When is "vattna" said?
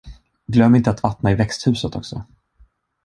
1.03-1.31